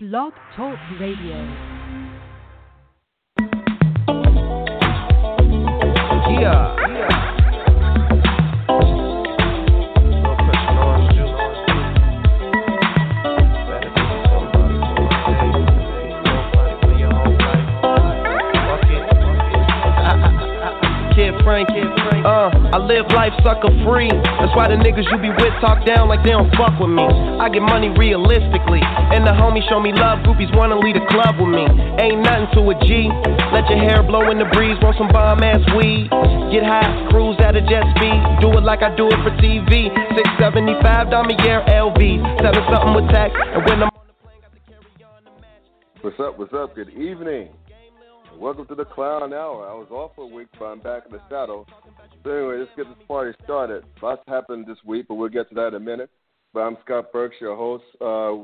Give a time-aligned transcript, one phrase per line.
[0.00, 1.34] Blog Talk Radio.
[6.38, 7.34] Yeah, yeah.
[10.22, 11.34] No pressure, no orange juice.
[13.66, 15.74] Better be somebody for a day.
[15.98, 17.66] Ain't nobody for your whole life.
[18.70, 21.14] Fuck it, fuck it.
[21.16, 21.97] Kid Frank, Kid Frank.
[22.24, 24.10] Uh, I live life sucker free.
[24.10, 27.04] That's why the niggas you be with talk down like they don't fuck with me.
[27.04, 28.82] I get money realistically.
[28.82, 30.26] And the homies show me love.
[30.26, 31.66] Groupies wanna lead a club with me.
[32.02, 33.06] Ain't nothing to a G.
[33.54, 34.76] Let your hair blow in the breeze.
[34.82, 36.10] Want some bomb ass weed.
[36.50, 38.18] Get high, cruise at a jet speed.
[38.42, 39.92] Do it like I do it for TV.
[40.18, 42.00] 675 Damier LV.
[42.42, 43.34] Selling something with tax.
[43.36, 45.66] And when I'm on the plane, got to carry on the match.
[46.02, 46.38] What's up?
[46.38, 46.74] What's up?
[46.74, 47.57] Good evening.
[48.38, 49.68] Welcome to the Clown Hour.
[49.68, 51.66] I was off for a week, but I'm back in the saddle.
[52.22, 53.82] So anyway, let's get this party started.
[54.00, 56.08] Lots happened this week, but we'll get to that in a minute.
[56.54, 58.34] But I'm Scott Burks, your host, uh,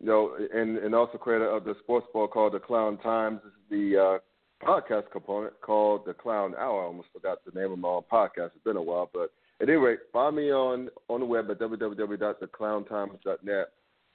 [0.00, 3.38] know, and, and also creator of the sports ball called the Clown Times.
[3.44, 4.18] This is the uh,
[4.66, 6.82] podcast component called the Clown Hour.
[6.82, 8.50] I almost forgot the name of my own podcast.
[8.56, 9.30] It's been a while, but
[9.60, 13.68] at any rate, find me on on the web at www.theclowntimes.net.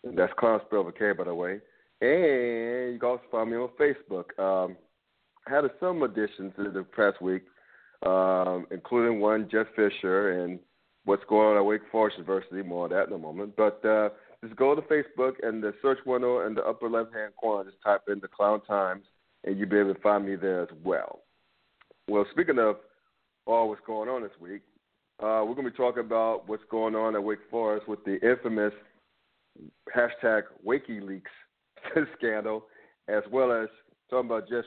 [0.03, 1.61] And that's clown spelled with K, by the way.
[2.02, 4.37] And you can also find me on Facebook.
[4.37, 4.75] Um,
[5.47, 7.43] had some additions to the past week,
[8.05, 10.59] um, including one, Jeff Fisher, and
[11.05, 12.61] what's going on at Wake Forest University.
[12.61, 13.55] More on that in a moment.
[13.57, 14.09] But uh,
[14.43, 17.81] just go to Facebook and the search window in the upper left hand corner, just
[17.83, 19.05] type in the Clown Times,
[19.43, 21.21] and you'll be able to find me there as well.
[22.07, 22.77] Well, speaking of
[23.45, 24.61] all what's going on this week,
[25.21, 28.19] uh, we're going to be talking about what's going on at Wake Forest with the
[28.27, 28.73] infamous
[29.95, 31.21] hashtag Wakeyleaks
[32.17, 32.65] scandal,
[33.07, 33.67] as well as
[34.09, 34.63] talking about Jeff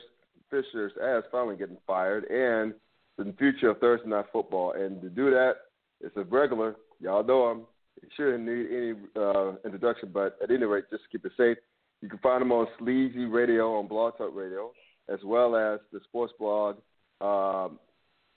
[0.53, 2.75] Fisher's ass finally getting fired and
[3.17, 4.73] the future of Thursday Night Football.
[4.73, 5.53] And to do that,
[5.99, 6.75] it's a regular.
[6.99, 7.61] Y'all know him.
[7.99, 11.57] He shouldn't need any uh, introduction, but at any rate, just to keep it safe,
[12.01, 14.71] you can find him on SLZE Radio on Blog Talk Radio,
[15.09, 16.75] as well as the sports blog,
[17.21, 17.79] um,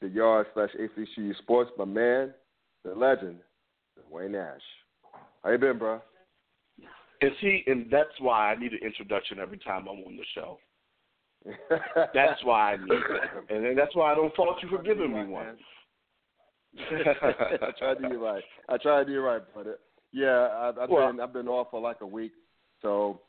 [0.01, 1.71] the Yard slash HBCU Sports.
[1.77, 2.33] My man,
[2.85, 3.39] the legend,
[4.09, 4.61] Duane Nash.
[5.43, 6.01] How you been, bro?
[7.23, 10.59] And see, and that's why I need an introduction every time I'm on the show.
[12.15, 15.25] That's why I need it, and that's why I don't fault you for giving me
[15.25, 15.57] one.
[16.91, 18.43] I tried to do you right.
[18.69, 19.81] I tried to do you right, but it,
[20.13, 22.33] yeah, I, I've Well- been I've been off for like a week,
[22.83, 23.21] so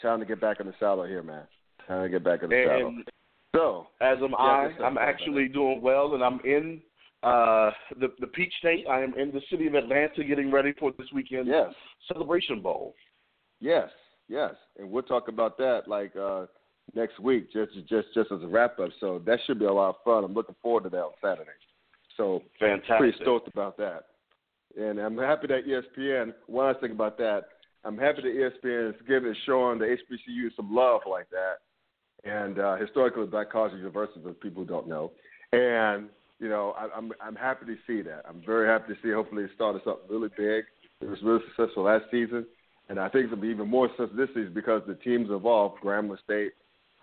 [0.00, 1.44] trying to get back in the saddle here, man.
[1.86, 3.02] Trying to get back in the saddle.
[3.54, 6.80] So as am Yeah, I, I'm actually doing well, and I'm in
[7.22, 8.86] uh, the the Peach State.
[8.88, 11.72] I am in the city of Atlanta, getting ready for this weekend yes,
[12.12, 12.94] celebration bowl.
[13.60, 13.88] yes,
[14.28, 16.46] yes, and we'll talk about that like uh
[16.94, 18.90] next week, just just just as a wrap up.
[19.00, 20.24] So that should be a lot of fun.
[20.24, 21.50] I'm looking forward to that on Saturday.
[22.16, 22.98] So Fantastic.
[22.98, 24.06] pretty stoked about that.
[24.78, 26.34] And I'm happy that ESPN.
[26.46, 27.44] One last thing about that,
[27.84, 31.58] I'm happy that ESPN is giving showing the HBCU some love like that.
[32.24, 35.12] And uh, historically, black college universities, for people who don't know.
[35.52, 36.08] And
[36.38, 38.24] you know, I, I'm I'm happy to see that.
[38.28, 39.12] I'm very happy to see.
[39.12, 40.64] Hopefully, it started something really big.
[41.00, 42.46] It was really successful last season,
[42.88, 46.22] and I think it'll be even more successful this season because the teams involved, Grambling
[46.24, 46.52] State,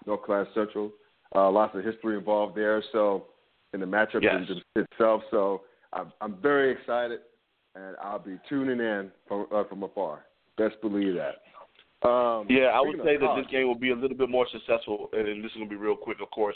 [0.05, 0.91] North Carolina Central,
[1.35, 2.83] uh, lots of history involved there.
[2.91, 3.25] So,
[3.73, 4.43] in the matchup Yes.
[4.75, 5.61] itself, so
[5.93, 7.21] I'm, I'm very excited,
[7.75, 10.25] and I'll be tuning in from uh, from afar.
[10.57, 12.07] Best believe that.
[12.07, 15.09] Um, Yeah, I would say that this game will be a little bit more successful,
[15.13, 16.55] and this is going to be real quick, of course.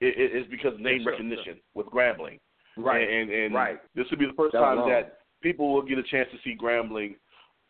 [0.00, 2.38] It, it, it's because of name sure, recognition with Grambling.
[2.76, 3.78] right, And, and right.
[3.94, 4.90] this will be the first That time alone.
[4.90, 7.16] that people will get a chance to see Grambling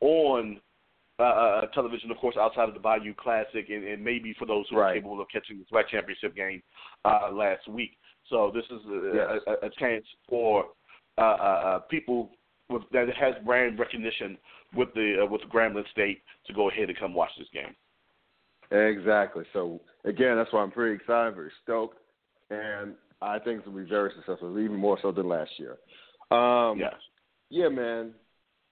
[0.01, 0.61] on
[1.19, 4.67] uh, uh, television, of course, outside of the Bayou Classic, and, and maybe for those
[4.69, 4.91] who Right.
[4.91, 6.63] are capable of catching the SWAC championship game
[7.05, 7.97] uh, last week.
[8.31, 9.41] So this is a, Yes.
[9.47, 10.67] a, a chance for
[11.19, 12.31] uh, uh, uh, people
[12.69, 14.39] with, that has brand recognition
[14.75, 17.75] with the uh, with Grambling State to go ahead and come watch this game.
[18.71, 19.45] Exactly.
[19.53, 21.99] So again, that's why I'm pretty excited, very stoked,
[22.51, 25.77] and I think it's gonna be very successful, even more so than last year.
[26.31, 26.95] Um, yes.
[27.51, 28.15] Yeah, man.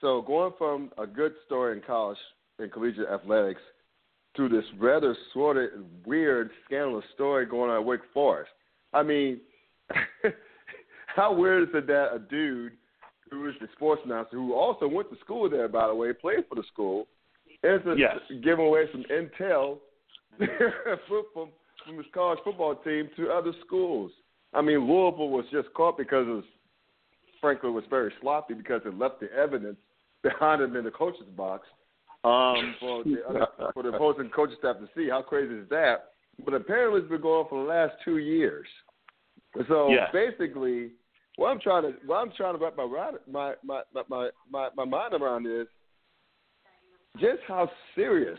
[0.02, 2.18] So going from a good story in college
[2.58, 3.60] in collegiate athletics
[4.36, 5.70] to this rather sort of
[6.04, 8.50] weird, scandalous story going on at Wake Forest.
[8.92, 9.40] I mean,
[11.06, 12.72] how weird is it that a dude
[13.30, 16.44] who is the sports announcer, who also went to school there, by the way, played
[16.48, 17.06] for the school,
[17.64, 18.18] ends up Yes.
[18.42, 19.78] giving away some intel
[21.08, 21.50] from,
[21.86, 24.10] from his college football team to other schools.
[24.52, 26.44] I mean, Louisville was just caught because it was
[27.40, 29.76] frankly was very sloppy because it left the evidence
[30.22, 31.66] behind him in the coach's box
[32.24, 35.08] um, for the other, for the opposing coaching staff to see.
[35.08, 36.12] How crazy is that?
[36.44, 38.66] But apparently, it's been going on for the last two years.
[39.68, 40.10] So Yeah.
[40.12, 40.92] basically,
[41.36, 42.84] what I'm trying to what I'm trying to wrap my
[43.26, 45.66] my my my my, my, mind around is
[47.18, 48.38] just how serious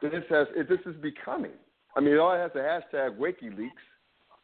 [0.00, 1.52] this has this is becoming.
[1.96, 3.70] I mean, it all has a hashtag Wakeyleaks,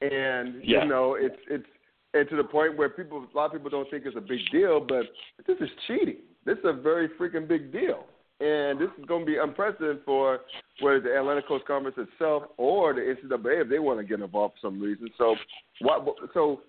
[0.02, 0.82] and yeah.
[0.82, 1.66] you know, it's it's
[2.14, 4.40] and to the point where people a lot of people don't think it's a big
[4.50, 5.04] deal, but
[5.46, 6.18] this is cheating.
[6.44, 8.06] This is a very freaking big deal.
[8.40, 10.40] And this is going to be unprecedented for
[10.80, 14.54] whether the Atlantic Coast Conference itself or the NCAA if they want to get involved
[14.60, 15.08] for some reason.
[15.18, 15.34] So,
[15.80, 16.06] what?
[16.34, 16.60] So,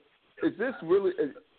[0.41, 1.11] is this really?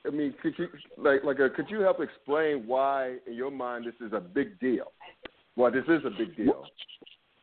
[0.04, 0.66] I mean, could you
[0.98, 4.20] like like a, uh, could you help explain why, in your mind, this is a
[4.20, 4.92] big deal?
[5.54, 6.64] Well, this is a big deal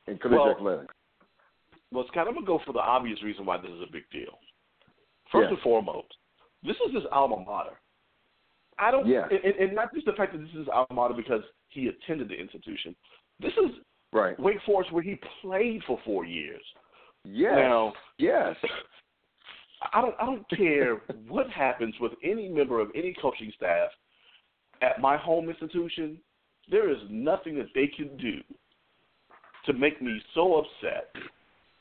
[0.07, 0.94] in collegiate well, athletics.
[1.92, 4.04] Well, it's kind of gonna go for the obvious reason why this is a big
[4.12, 4.39] deal.
[5.31, 6.13] First and foremost,
[6.63, 7.80] this is his alma mater.
[8.80, 9.27] I don't, yeah.
[9.31, 12.30] and, and not just the fact that this is his alma mater because he attended
[12.30, 12.95] the institution.
[13.39, 13.71] This is
[14.13, 14.39] right.
[14.39, 16.63] Wake Forest where he played for four years.
[17.24, 17.54] Yes.
[17.56, 18.56] Now, yes.
[19.94, 23.89] I don't I don't care what happens with any member of any coaching staff
[24.81, 26.18] at my home institution.
[26.69, 28.42] There is nothing that they can do
[29.65, 31.10] to make me so upset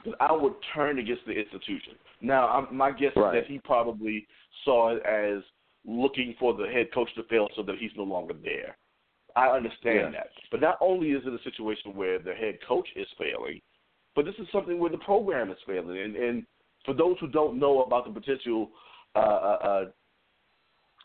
[0.05, 1.95] that I would turn against the institution.
[2.21, 3.37] Now, I'm, my guess right.
[3.37, 4.27] is that he probably
[4.65, 5.43] saw it as
[5.87, 8.77] looking for the head coach to fail so that he's no longer there.
[9.37, 10.11] I understand yeah.
[10.11, 10.29] that.
[10.51, 13.61] But not only is it a situation where the head coach is failing,
[14.15, 15.99] but this is something where the program is failing.
[15.99, 16.47] And, and
[16.85, 18.71] for those who don't know about the potential,
[19.15, 19.85] uh, uh, uh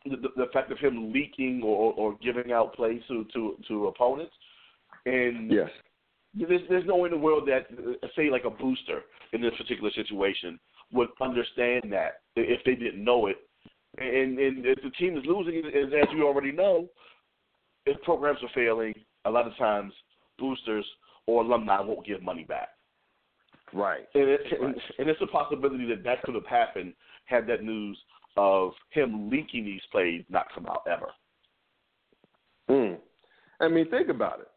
[0.06, 4.34] the, the fact of him leaking or, or giving out plays to, to, to opponents,
[5.06, 5.70] and yes.
[6.34, 9.02] there's, there's no way in the world that, uh, say, like a booster
[9.34, 10.60] in this particular situation
[10.92, 13.38] would understand that if they didn't know it.
[13.98, 16.88] And, and if the team is losing, as you already know,
[17.86, 18.94] if programs are failing,
[19.26, 19.94] a lot of times
[20.40, 20.86] boosters
[21.28, 22.70] or alumni won't give money back.
[23.74, 24.08] Right.
[24.16, 24.62] And, it, right.
[24.62, 26.94] and, and it's a possibility that that could have happened
[27.26, 27.98] had that news
[28.38, 31.08] of him leaking these plays not come out ever.
[32.70, 32.96] Hmm.
[33.60, 34.48] I mean, think about it.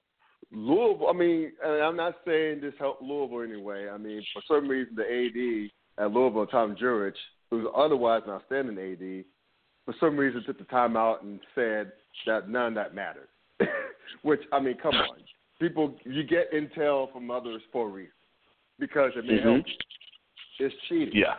[0.53, 1.09] Louisville.
[1.09, 3.89] I mean, I'm not saying this helped Louisville anyway.
[3.93, 7.15] I mean, for some reason, the AD at Louisville, Tom Jurich,
[7.51, 9.25] who's otherwise an outstanding AD,
[9.85, 11.93] for some reason took the time out and said
[12.27, 13.29] that none of that mattered.
[14.23, 15.19] Which I mean, come on,
[15.61, 18.13] people, you get intel from others for a reason
[18.79, 19.49] because it may mm-hmm.
[19.49, 20.67] help you.
[20.67, 21.13] It's cheating.
[21.15, 21.35] Yeah.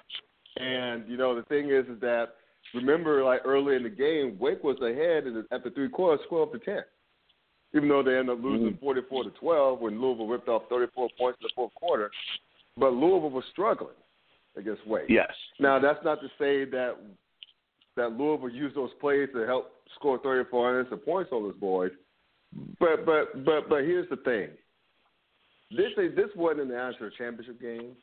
[0.58, 2.28] And you know the thing is, is that
[2.74, 6.60] remember like early in the game, Wake was ahead at the three quarters, twelve to
[6.60, 6.84] ten.
[7.74, 8.80] Even though they ended up losing mm-hmm.
[8.80, 12.10] forty four to twelve when Louisville ripped off thirty four points in the fourth quarter,
[12.78, 13.96] but Louisville was struggling
[14.58, 15.06] against Wake.
[15.10, 15.32] Yes.
[15.60, 16.96] Now that's not to say that
[17.96, 21.92] that Louisville used those plays to help score 34 unanswered points on those boys.
[22.80, 24.50] But but but but here's the thing.
[25.72, 27.94] This this wasn't an national championship game.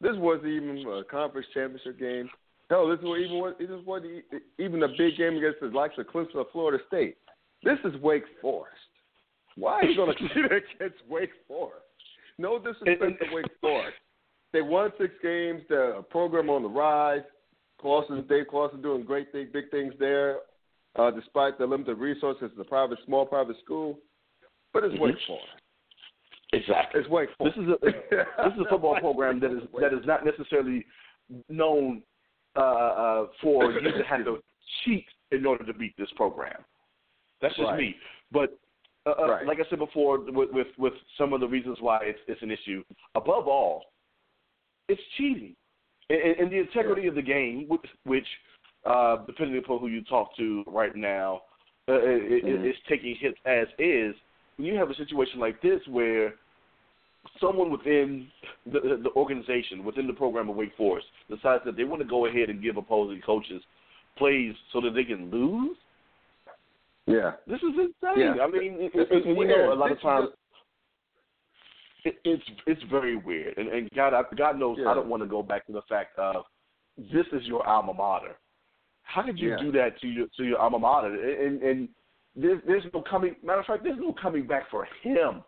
[0.00, 2.28] This wasn't even a conference championship game.
[2.68, 4.24] Hell, this was even this wasn't
[4.58, 7.16] even a big game against the likes of Clemson or Florida State.
[7.62, 8.76] This is Wake Forest.
[9.56, 11.82] Why are you going to compete against Wake Forest?
[12.38, 13.96] No disrespect to Wake Forest.
[14.56, 15.60] They won six games.
[15.68, 17.20] The program on the rise.
[17.78, 20.38] Clawson, Dave Clawson doing great thing, big things there,
[20.98, 22.44] uh, despite the limited resources.
[22.44, 23.98] It's a private, small private school,
[24.72, 25.02] but it's mm-hmm.
[25.02, 25.46] Wake Forest.
[26.54, 27.00] Exactly.
[27.00, 27.58] It's Wake Forest.
[27.58, 30.86] This is a this is a football program that is that is not necessarily
[31.50, 32.00] known
[32.56, 34.38] uh, uh, for you to have to
[34.86, 36.64] cheat in order to beat this program.
[37.42, 37.78] That's just right.
[37.78, 37.94] me.
[38.32, 38.58] But
[39.04, 39.46] uh, uh, right.
[39.46, 42.50] like I said before, with, with with some of the reasons why it's it's an
[42.50, 42.82] issue.
[43.14, 43.84] Above all,
[44.88, 45.54] it's cheating,
[46.10, 48.26] and, and the integrity of the game, which, which
[48.84, 51.42] uh, depending upon who you talk to right now,
[51.88, 52.64] uh, it, mm-hmm.
[52.64, 54.14] it's taking hits as is
[54.56, 56.34] when you have a situation like this where
[57.40, 58.28] someone within
[58.64, 62.26] the, the organization, within the program of Wake Forest, decides that they want to go
[62.26, 63.62] ahead and give opposing coaches
[64.16, 65.76] plays so that they can lose.
[67.06, 67.92] Yeah, this is insane.
[68.16, 68.42] Yeah.
[68.42, 70.28] I mean, it, it, it, you know, a lot of times
[72.06, 74.88] it, it's it's very weird, and, and God, I, God knows yeah.
[74.88, 76.44] I don't want to go back to the fact of
[76.96, 78.36] this is your alma mater.
[79.02, 79.56] How did you yeah.
[79.60, 81.14] do that to your to your alma mater?
[81.14, 81.88] And, and
[82.34, 83.36] there's there's no coming.
[83.44, 85.42] Matter of fact, there's no coming back for him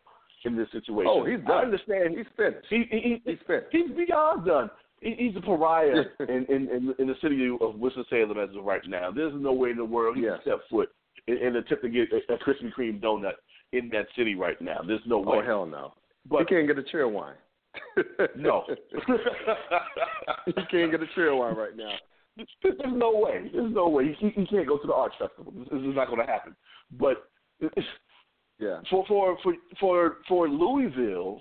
[0.44, 1.10] in this situation.
[1.12, 1.50] Oh, he's done.
[1.50, 2.16] I understand.
[2.16, 2.66] He's finished.
[2.68, 3.66] He, he, he's finished.
[3.70, 4.70] He's beyond done.
[5.00, 8.64] He, he's a pariah in, in, in in the city of Winston Salem as of
[8.64, 9.10] right now.
[9.10, 10.40] There's no way in the world he yes.
[10.44, 10.90] can step foot
[11.28, 13.34] in, in attempt to get a, a Krispy Kreme donut
[13.72, 14.80] in that city right now.
[14.86, 15.38] There's no oh, way.
[15.38, 15.94] Oh hell no.
[16.28, 17.34] But he can't get a Cheerwine.
[18.36, 18.64] no.
[20.46, 21.94] you can't get a Cheerwine right now.
[22.62, 23.50] There's no way.
[23.52, 24.04] There's no way.
[24.20, 25.52] You, he can't go to the arts festival.
[25.56, 26.54] This, this is not going to happen.
[26.98, 27.28] But
[28.58, 31.40] yeah, for for for for for Louisville,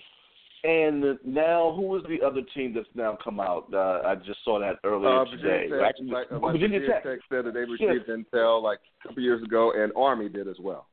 [0.63, 3.65] and now who is the other team that's now come out?
[3.71, 5.67] Uh, I just saw that earlier uh, today.
[5.69, 7.03] Tech, Actually, like, uh, Virginia, Virginia Tech.
[7.03, 8.17] Tech said that they received yes.
[8.33, 10.87] intel like a couple years ago, and Army did as well.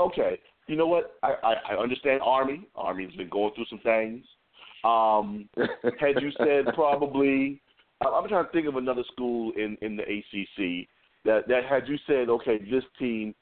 [0.00, 1.16] Okay, you know what?
[1.22, 2.66] I, I, I understand Army.
[2.74, 4.24] Army's been going through some things.
[4.84, 5.48] Um,
[6.00, 7.60] had you said probably,
[8.00, 10.88] I'm trying to think of another school in in the ACC
[11.24, 13.34] that that had you said, okay, this team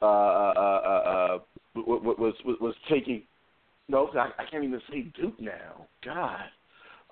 [0.00, 1.38] uh, uh, uh, uh,
[1.74, 3.22] was was was taking.
[3.88, 5.86] No, I, I can't even say Duke now.
[6.04, 6.50] God,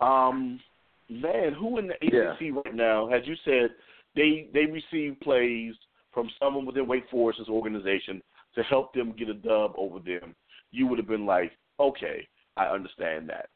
[0.01, 0.61] um,
[1.09, 2.61] man, who in the ACC yeah.
[2.65, 3.09] right now?
[3.09, 3.71] Had you said
[4.15, 5.75] they they receive plays
[6.13, 8.23] from someone within Wake Forest's organization
[8.57, 10.35] to help them get a dub over them,
[10.73, 13.49] you would have been like, okay, I understand that.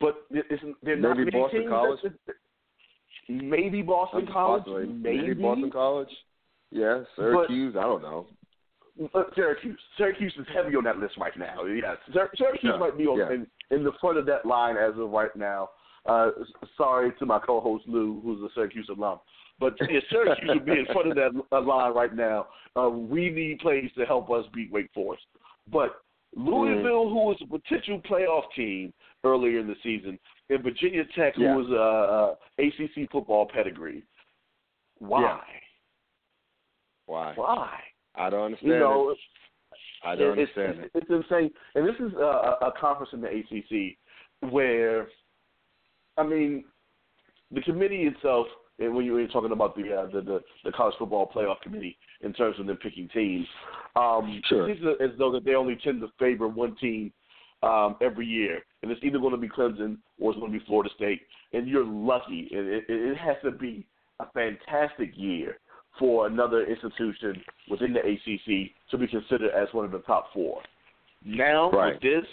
[0.00, 2.00] But it's, they're not maybe Boston College.
[3.28, 4.64] Maybe Boston College.
[4.66, 5.18] Maybe.
[5.18, 6.08] maybe Boston College.
[6.70, 7.74] Yeah, Syracuse.
[7.74, 8.26] But, I don't know.
[9.34, 9.78] Syracuse.
[9.96, 11.64] Syracuse is heavy on that list right now.
[11.64, 12.76] Yes, Syracuse yeah.
[12.76, 13.32] might be on, yeah.
[13.32, 15.70] in, in the front of that line as of right now.
[16.06, 16.30] Uh,
[16.76, 19.18] sorry to my co-host Lou, who's a Syracuse alum.
[19.58, 22.48] But yeah, Syracuse would be in front of that line right now.
[22.76, 25.24] Uh, we need plays to help us beat Wake Forest.
[25.72, 26.02] But
[26.34, 27.10] Louisville, mm.
[27.10, 28.92] who was a potential playoff team
[29.24, 30.18] earlier in the season,
[30.50, 31.54] and Virginia Tech, yeah.
[31.54, 34.04] who was a, a ACC football pedigree.
[34.98, 35.22] Why?
[35.22, 35.38] Yeah.
[37.06, 37.32] Why?
[37.36, 37.78] Why?
[38.14, 38.72] I don't understand.
[38.72, 39.18] You know, it.
[40.04, 41.02] I don't it's, understand it's, it.
[41.10, 43.96] It's insane, and this is a, a conference in the ACC
[44.52, 45.08] where,
[46.18, 46.64] I mean,
[47.50, 48.46] the committee itself
[48.78, 51.96] and when you were talking about the, uh, the the the college football playoff committee
[52.20, 53.46] in terms of them picking teams,
[53.96, 54.68] um, sure.
[54.68, 57.12] it seems as though that they only tend to favor one team
[57.62, 60.64] um, every year, and it's either going to be Clemson or it's going to be
[60.66, 62.48] Florida State, and you're lucky.
[62.50, 63.86] It, it, it has to be
[64.20, 65.58] a fantastic year
[65.98, 70.60] for another institution within the ACC to be considered as one of the top four.
[71.24, 71.94] Now right.
[71.94, 72.26] with this,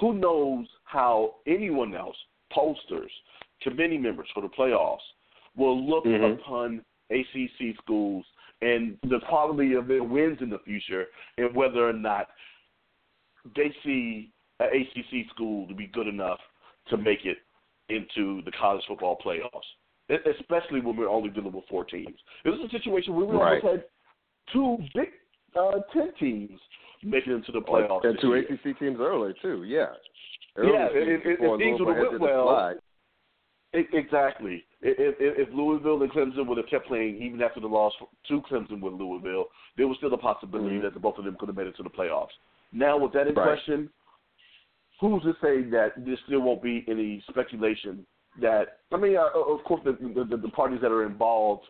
[0.00, 2.16] who knows how anyone else,
[2.50, 3.10] posters,
[3.62, 4.98] committee members for the playoffs,
[5.56, 6.40] will look mm-hmm.
[6.40, 8.24] upon ACC schools
[8.62, 11.06] and the quality of their wins in the future
[11.38, 12.28] and whether or not
[13.56, 16.38] they see an ACC school to be good enough
[16.88, 17.38] to make it
[17.88, 22.16] into the college football playoffs, especially when we're only dealing with four teams.
[22.44, 23.62] This is a situation where we right.
[23.62, 23.84] almost had
[24.52, 25.08] two big
[25.58, 26.58] uh, ten teams
[27.02, 28.06] making it into the playoffs.
[28.06, 28.46] And two year.
[28.50, 29.64] ACC teams early too.
[29.64, 29.86] Yeah.
[30.56, 32.74] Early yeah, if, if, if things would have went well,
[33.74, 34.64] Exactly.
[34.82, 37.92] If, if, if Louisville and Clemson would have kept playing even after the loss
[38.28, 40.84] to Clemson with Louisville, there was still a possibility mm-hmm.
[40.84, 42.28] that the both of them could have made it to the playoffs.
[42.72, 43.44] Now, with that in right.
[43.44, 43.90] question,
[45.00, 48.06] who's to say that there still won't be any speculation
[48.40, 51.64] that I mean, uh, of course, the, the the parties that are involved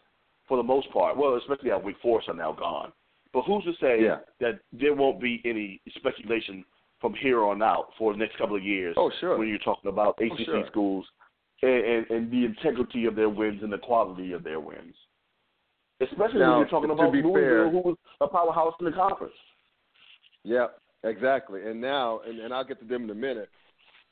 [0.48, 2.92] for the most part, well, especially at Wake Forest, are now gone.
[3.32, 4.18] But who's to say yeah.
[4.40, 6.64] that there won't be any speculation
[7.00, 8.94] from here on out for the next couple of years?
[8.96, 9.36] Oh, sure.
[9.36, 10.66] When you're talking about ACC oh, sure.
[10.70, 11.06] schools
[11.64, 14.94] and, and, and the integrity of their wins and the quality of their wins.
[16.00, 19.32] Especially now, when you're talking about Louisville, fair, who was a powerhouse in the conference.
[20.42, 20.66] Yeah,
[21.04, 21.66] exactly.
[21.66, 23.48] And now, and, and I'll get to them in a minute.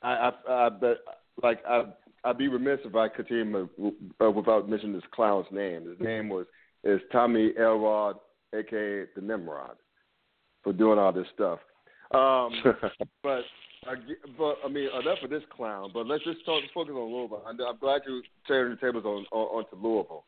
[0.01, 0.97] I, I, I bet,
[1.43, 1.83] like, I,
[2.23, 3.67] I'd be remiss if I continue
[4.21, 5.87] uh, without mentioning this clown's name.
[5.87, 6.45] His name was
[6.83, 8.15] is Tommy Elrod,
[8.53, 9.75] aka the Nimrod,
[10.63, 11.59] for doing all this stuff.
[12.13, 12.51] Um,
[13.23, 13.43] but
[13.87, 13.95] I,
[14.37, 15.91] but I mean, enough of this clown.
[15.93, 17.43] But let's just talk, focus on Louisville.
[17.47, 20.23] I'm, I'm glad you turned the tables on, on onto Louisville.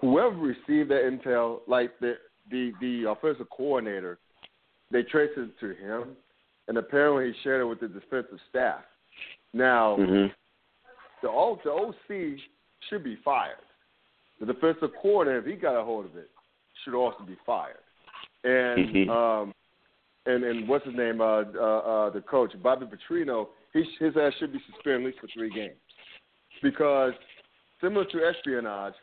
[0.00, 2.14] Whoever received that intel, like the
[2.50, 4.18] the the offensive coordinator,
[4.90, 6.16] they traced it to him,
[6.68, 8.80] and apparently he shared it with the defensive staff.
[9.52, 10.32] Now, mm-hmm.
[11.22, 12.38] the O the OC
[12.88, 13.56] should be fired.
[14.40, 16.30] The defensive coordinator, if he got a hold of it,
[16.84, 17.76] should also be fired.
[18.42, 19.10] And mm-hmm.
[19.10, 19.54] um,
[20.34, 21.20] and and what's his name?
[21.20, 23.48] Uh, uh, uh, the coach Bobby Petrino.
[23.72, 25.76] He his ass should be suspended at least for three games
[26.62, 27.12] because
[27.80, 28.94] similar to espionage,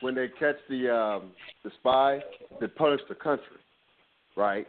[0.00, 1.32] when they catch the um,
[1.62, 2.20] the spy,
[2.60, 3.46] they punish the country,
[4.36, 4.66] right?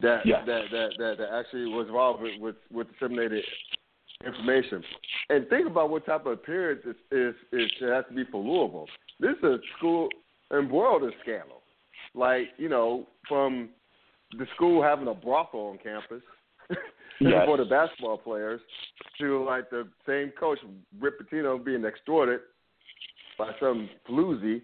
[0.00, 0.44] That yeah.
[0.44, 3.44] that, that that that actually was involved with with, with disseminated
[4.24, 4.82] information.
[5.28, 8.42] And think about what type of appearance is is, is it has to be for
[8.42, 8.86] Louisville.
[9.20, 10.08] This is a school
[10.52, 11.62] embroiled in scandal.
[12.14, 13.70] Like you know, from
[14.32, 16.22] the school having a brothel on campus
[17.20, 17.42] yes.
[17.46, 18.60] for the basketball players
[19.18, 20.58] to like the same coach
[21.00, 22.40] Rick Pitino being extorted
[23.38, 24.62] by some floozy,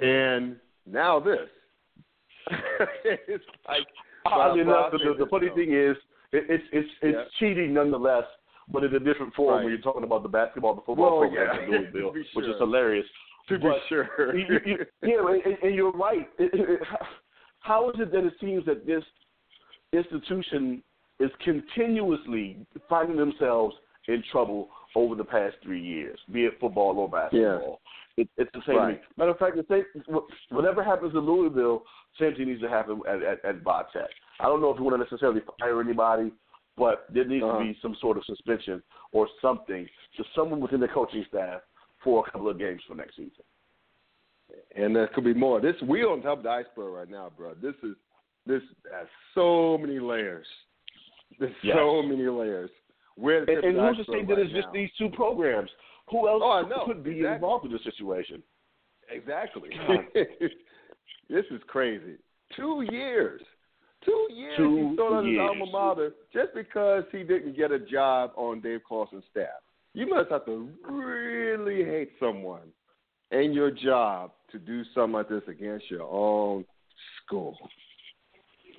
[0.00, 1.48] and now this.
[3.04, 3.86] it's like
[4.26, 5.96] oddly enough, the, the, the funny thing is,
[6.32, 7.24] it, it's it's it's yeah.
[7.38, 8.24] cheating nonetheless,
[8.72, 9.64] but in a different form right.
[9.64, 11.76] when you're talking about the basketball, the football well, program yeah.
[11.76, 12.24] in Louisville, sure.
[12.34, 13.06] which is hilarious.
[13.48, 14.36] To but be sure.
[14.36, 16.28] you, you, yeah, and, and you're right.
[16.38, 16.80] It, it,
[17.60, 19.04] how is it that it seems that this
[19.92, 20.82] institution
[21.18, 23.74] is continuously finding themselves
[24.08, 27.80] in trouble over the past three years, be it football or basketball?
[28.16, 28.22] Yeah.
[28.24, 28.94] It, it's the same right.
[28.96, 29.04] thing.
[29.16, 30.14] Matter of fact, the same,
[30.50, 31.82] whatever happens in Louisville,
[32.18, 34.08] same thing needs to happen at, at, at Vodtech.
[34.40, 36.32] I don't know if you want to necessarily fire anybody,
[36.76, 37.58] but there needs Uh-huh.
[37.58, 39.86] to be some sort of suspension or something
[40.16, 41.60] to someone within the coaching staff
[42.02, 43.44] for a couple of games for next season.
[44.76, 45.60] And there could be more.
[45.60, 47.54] This we on top of the iceberg right now, bro.
[47.54, 47.96] This is
[48.46, 48.62] this
[48.92, 50.46] has so many layers.
[51.38, 51.76] There's Yes.
[51.76, 52.70] so many layers.
[53.16, 54.72] Where's And, and who's to say that it's just now?
[54.72, 55.70] these two programs?
[56.10, 57.34] Who else Oh, could be Exactly.
[57.34, 58.42] involved in this situation?
[59.10, 59.70] Exactly.
[61.28, 62.16] This is crazy.
[62.56, 63.40] Two years.
[64.04, 65.48] Two years Two he started his years.
[65.48, 69.60] alma mater just because he didn't get a job on Dave Clawson's staff.
[69.94, 72.72] You must have to really hate someone
[73.30, 76.64] and your job to do something like this against your own
[77.24, 77.56] school.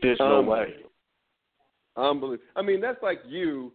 [0.02, 0.76] There's no Um, way.
[1.98, 2.48] Unbelievable.
[2.56, 3.72] I mean, that's like you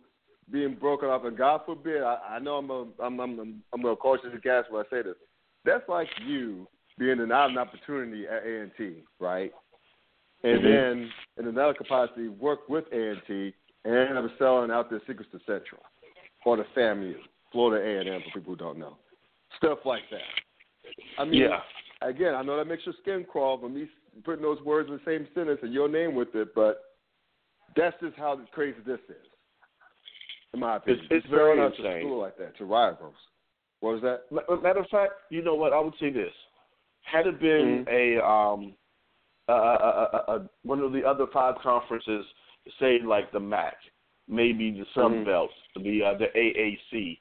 [0.50, 2.02] being broken off, and God forbid.
[2.02, 5.16] I, I know I'm a, I'm I'm I'm a cautious gas when I say this.
[5.64, 6.66] That's like you
[6.98, 9.52] being denied an opportunity at A and T, right?
[10.44, 10.62] And Mhm.
[10.62, 15.00] then in another capacity, work with A and T and end up selling out their
[15.06, 15.82] secrets to Central
[16.44, 17.16] or to FAMU,
[17.52, 18.96] Florida A and M for people who don't know,
[19.56, 20.20] stuff like that.
[21.18, 21.60] I mean, Yeah.
[22.02, 23.88] Again, I know that makes your skin crawl for me
[24.24, 26.82] putting those words in the same sentence and your name with it, but
[27.76, 29.26] that's just how crazy this is,
[30.54, 31.04] in my opinion.
[31.06, 33.14] It's- it's very Selling out to school like that to rivals.
[33.80, 34.30] What was that?
[34.30, 35.72] Ma- Matter of fact, you know what?
[35.72, 36.32] I would say this:
[37.02, 37.88] had it been Mhm.
[37.88, 38.76] a um,
[39.48, 42.26] a, a, a, a, one of the other five conferences,
[42.80, 43.76] say like the MAC,
[44.28, 45.24] maybe the Sun Mhm.
[45.26, 47.20] Belt, the uh, the AAC.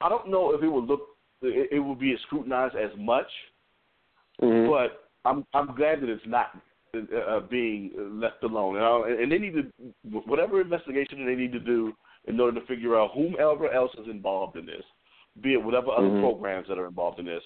[0.00, 1.15] I don't know if it would look
[1.48, 3.28] it, it would be scrutinized as much,
[4.42, 4.70] Mm-hmm.
[4.70, 6.48] but I'm I'm glad that it's not
[6.94, 8.76] uh, uh, being left alone.
[8.76, 9.64] And, I- and they need to
[10.26, 11.94] whatever investigation they need to do
[12.28, 14.82] in order to figure out whomever else is involved in this,
[15.42, 16.20] be it whatever other Mhm.
[16.20, 17.42] programs that are involved in this.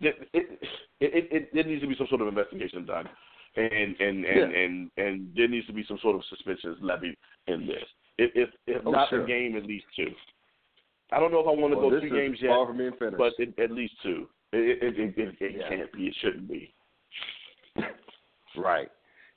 [0.00, 0.60] It, it,
[1.00, 3.08] it, it, there needs to be some sort of investigation done,
[3.56, 4.58] and and and, Yeah.
[4.60, 7.84] and and there needs to be some sort of suspicions levied in this.
[8.18, 9.24] If if, if Oh, not sure.
[9.24, 10.12] a game, at least two.
[11.12, 13.18] I don't know if I want to well, go three games yet, from being finished.
[13.18, 14.28] but it, at least two.
[14.52, 15.68] It it it, it, it Yeah.
[15.68, 16.06] can't be.
[16.08, 16.72] It shouldn't be.
[18.56, 18.88] Right,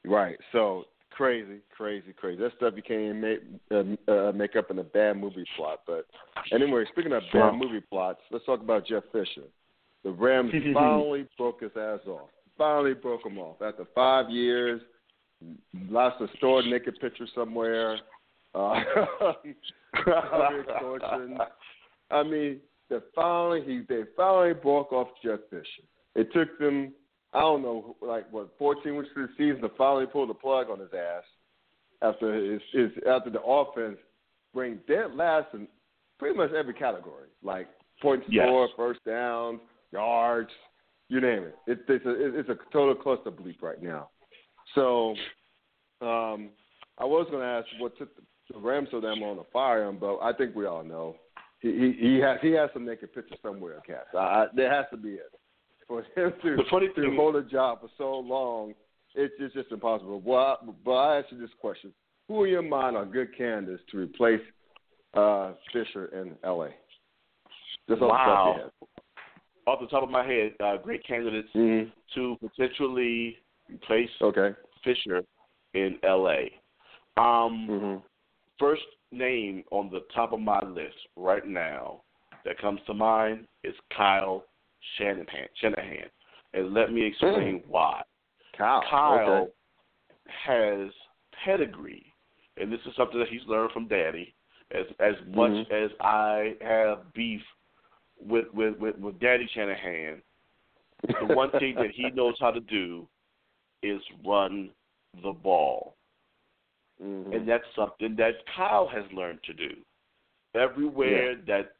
[0.05, 0.37] right.
[0.51, 2.41] So crazy, crazy, crazy.
[2.41, 3.39] That stuff you can't even make
[3.71, 5.81] uh, uh, make up in a bad movie plot.
[5.85, 6.05] But
[6.51, 9.47] anyway, speaking of bad movie plots, let's talk about Jeff Fisher.
[10.03, 12.29] The Rams finally broke his ass off.
[12.57, 14.81] Finally broke him off after five years.
[15.89, 17.99] Lots of stored naked pictures somewhere.
[18.55, 18.81] Uh,
[19.95, 21.37] extortion.
[22.11, 22.59] I mean,
[22.89, 25.83] they finally he they finally broke off Jeff Fisher.
[26.15, 26.93] It took them
[27.33, 30.69] I don't know like what 14 weeks of the season to finally pull the plug
[30.69, 31.23] on his ass
[32.01, 33.97] after his, his after the offense
[34.53, 35.67] bring dead last in
[36.17, 37.67] pretty much every category like
[38.01, 38.45] points Yes.
[38.47, 39.59] scored, first downs,
[39.91, 40.49] yards,
[41.09, 41.55] you name it.
[41.67, 44.09] It it's a it's a total cluster bleep right now.
[44.75, 45.11] So
[46.01, 46.49] um,
[46.97, 49.83] I was going to ask what took the the Rams so damn long to fire
[49.87, 51.15] him, but I think we all know
[51.61, 54.05] he he, he has he has some naked pictures somewhere, Cass.
[54.13, 55.31] I, I, there has to be it
[55.87, 58.73] for him to The funny to thing- hold a job for so long.
[59.15, 60.21] It's just, just impossible.
[60.23, 61.91] Well, I, but I ask you this question:
[62.27, 64.41] Who in your mind are good candidates to replace
[65.15, 66.69] uh, Fisher in L.A.?
[67.89, 68.53] Just off Wow.
[68.55, 68.87] the top of
[69.67, 71.91] Off the top of my head, uh, great candidates head.
[72.15, 73.37] to potentially
[73.69, 74.39] replace Mm-hmm.
[74.39, 74.55] Okay.
[74.83, 75.23] Fisher
[75.73, 76.51] in L.A.
[77.17, 77.97] Um, Mm-hmm.
[78.59, 82.01] First name on the top of my list right now
[82.45, 84.45] that comes to mind is Kyle
[84.97, 85.47] Shanahan.
[85.55, 86.09] Shanahan,
[86.53, 88.01] and let me explain why.
[88.57, 88.83] Kyle.
[88.89, 89.51] Kyle Okay.
[90.27, 90.91] has
[91.43, 92.13] pedigree,
[92.57, 94.35] and this is something that he's learned from Daddy.
[94.71, 95.71] As as much Mhm.
[95.71, 97.41] as I have beef
[98.19, 100.21] with with with, with Daddy Shanahan,
[101.19, 103.07] the one thing that he knows how to do
[103.81, 104.71] is run
[105.23, 105.95] the ball,
[107.01, 107.33] Mhm.
[107.33, 109.75] and that's something that Kyle has learned to do.
[110.53, 111.75] Everywhere that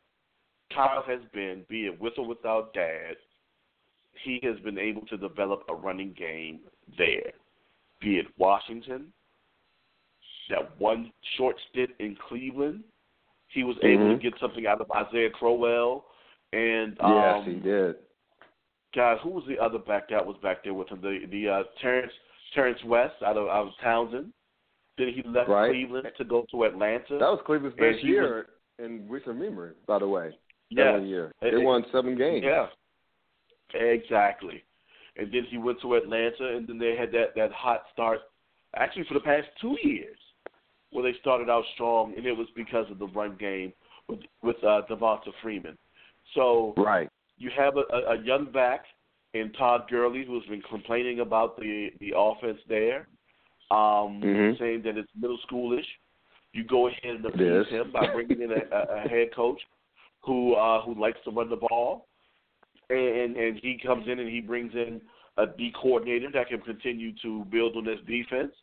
[0.74, 3.18] Kyle has been, be it with or without Dad,
[4.24, 6.60] he has been able to develop a running game
[6.98, 7.32] there.
[8.00, 9.12] Be it Washington,
[10.50, 12.84] that one short stint in Cleveland,
[13.48, 14.22] he was able Mhm.
[14.22, 16.06] to get something out of Isaiah Crowell.
[16.54, 17.98] And yes, um, he did.
[18.94, 21.02] God, who was the other back that was back there with him?
[21.02, 22.14] The the uh, Terrence
[22.54, 24.32] Terrance West out of out of Towson.
[25.00, 25.70] Then he left Right.
[25.72, 27.18] Cleveland to go to Atlanta.
[27.18, 30.38] That was Cleveland's And best year in recent memory, by the way.
[30.70, 31.34] Yeah, one year.
[31.42, 32.44] They it- won seven games.
[32.46, 32.68] Yeah,
[33.74, 34.64] exactly.
[35.16, 38.20] And then he went to Atlanta, and then they had that that hot start.
[38.76, 40.18] Actually, for the past two years,
[40.92, 43.74] where they started out strong, and it was because of the run game
[44.08, 45.78] with with uh, Devonta Freeman.
[46.36, 47.10] So Right.
[47.38, 48.86] you have a, a, a young back
[49.34, 53.08] in Todd Gurley, who's been complaining about the the offense there,
[53.72, 54.58] um, Mhm.
[54.58, 55.86] saying that it's middle schoolish.
[56.54, 59.62] You go ahead and appease him by bringing in a, a, a head coach
[60.22, 62.08] who uh, who likes to run the ball,
[62.90, 65.02] and and he comes in and he brings in
[65.38, 68.54] a D coordinator that can continue to build on this defense.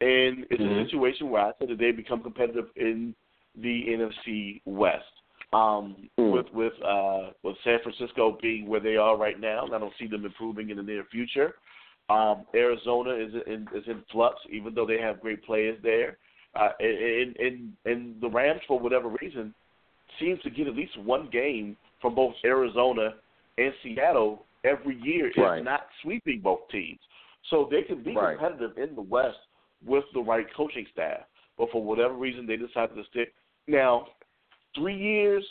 [0.00, 0.80] And it's Mhm.
[0.80, 3.14] a situation where I said that they become competitive in
[3.56, 5.04] the NFC West.
[5.52, 6.32] Um, Mm.
[6.32, 10.06] With with uh, with San Francisco being where they are right now, I don't see
[10.06, 11.54] them improving in the near future.
[12.10, 16.18] Um, Arizona is in is in flux, even though they have great players there.
[16.54, 19.54] Uh, and, and and the Rams, for whatever reason,
[20.20, 23.14] seems to get at least one game from both Arizona
[23.58, 25.58] and Seattle every year, Right.
[25.58, 27.00] if not sweeping both teams.
[27.50, 28.38] So they can be Right.
[28.38, 29.38] competitive in the West
[29.84, 31.20] with the right coaching staff.
[31.56, 33.32] But for whatever reason, they decided to stick.
[33.66, 34.08] Now,
[34.74, 35.44] three years,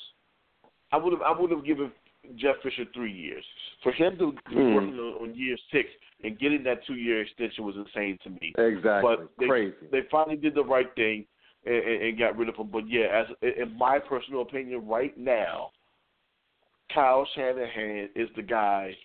[0.92, 1.92] I would have I would have given
[2.36, 3.44] Jeff Fisher three years.
[3.82, 4.74] For him to be Hmm.
[4.76, 5.90] working on, on year six
[6.24, 8.54] and getting that two year extension was insane to me.
[8.58, 9.16] Exactly.
[9.16, 9.76] But they, Crazy.
[9.92, 11.26] They finally did the right thing
[11.66, 12.70] and, and, got rid of him.
[12.72, 15.72] But yeah, as in my personal opinion, right now,
[16.94, 18.96] Kyle Shanahan is the guy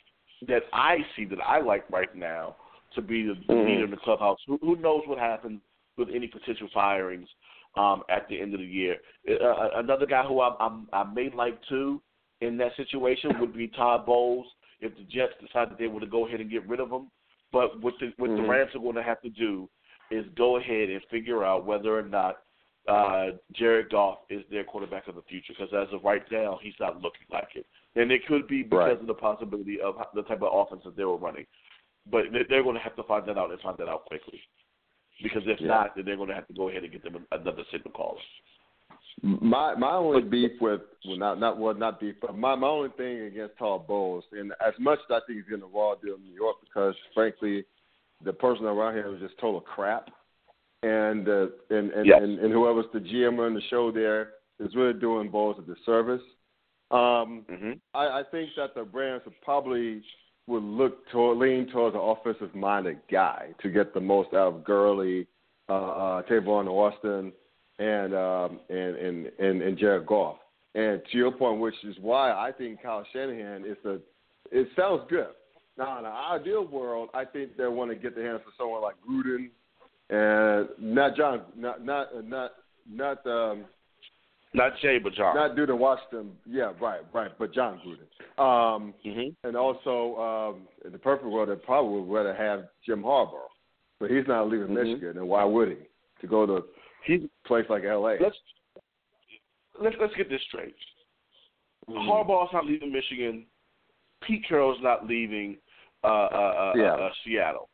[0.46, 2.57] that I see that I like right now
[2.94, 3.66] to be the, Mhm.
[3.66, 4.38] leader in the clubhouse.
[4.46, 5.61] Who, who knows what happens
[5.96, 7.28] with any potential firings
[7.76, 8.96] um, at the end of the year?
[9.28, 12.00] Uh, another guy who I, I'm, I may like too
[12.40, 14.46] in that situation would be Todd Bowles
[14.80, 17.10] if the Jets decide that they want to go ahead and get rid of him.
[17.52, 18.48] But what the what the Mhm.
[18.48, 19.68] Rams are going to have to do
[20.10, 22.42] is go ahead and figure out whether or not
[22.86, 25.52] uh, Jared Goff is their quarterback of the future.
[25.52, 28.78] Because as of right now, he's not looking like it, and it could be because
[28.78, 29.00] Right.
[29.00, 31.46] of the possibility of the type of offense that they were running.
[32.06, 34.42] But they- they're going to have to find that out and find that out quickly.
[35.22, 35.66] Because if Yeah.
[35.66, 38.22] not, then they're going to have to go ahead and get them another signal caller.
[39.22, 42.90] My my only beef with well not not well not beef but my my only
[42.96, 46.14] thing against Todd Bowles and as much as I think he's getting a raw deal
[46.14, 47.64] in New York because frankly
[48.24, 50.09] the person around here was just total crap
[50.83, 52.20] and uh, and and, Yes.
[52.22, 56.22] and and whoever's the GM on the show there is really doing Bowles a disservice.
[56.90, 60.02] Um, hmm I, I think that the Rams would probably
[60.46, 64.64] would look toward lean towards an offensive minded guy to get the most out of
[64.64, 65.26] Gurley,
[65.68, 67.33] uh, uh, Tavon Austin,
[67.78, 70.36] and um, and, and and and Jared Goff.
[70.74, 73.98] And to your point, which is why I think Kyle Shanahan is a
[74.50, 75.28] It sounds good.
[75.76, 78.82] Now, in an ideal world, I think they want to get their hands for someone
[78.82, 79.48] like Gruden,
[80.10, 82.50] and not John, not not not
[82.90, 83.64] not um,
[84.54, 85.36] Not Jay, but Jon.
[85.36, 86.32] not due to Washington.
[86.46, 87.30] Yeah, right, right.
[87.38, 88.42] But Jon Gruden.
[88.42, 93.02] Um, hmm and also, um, in the perfect world, they probably would rather have Jim
[93.02, 93.48] Harbaugh,
[94.00, 94.84] but he's not leaving Mhm.
[94.84, 95.76] Michigan, and why would he?
[96.22, 96.64] To go to
[97.04, 98.16] He's place like L.A.
[98.20, 98.37] let's
[99.82, 100.76] let's let's get this straight.
[101.88, 102.06] Mhm.
[102.06, 103.46] Harbaugh's not leaving Michigan.
[104.22, 105.56] Pete Carroll's not leaving
[106.04, 106.94] uh, uh, uh, Yeah.
[106.94, 107.68] uh, Seattle.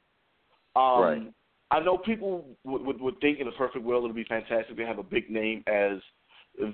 [0.77, 1.33] Um, Right.
[1.71, 4.77] I know people would, would would think in a perfect world it would be fantastic
[4.77, 5.99] to have a big name as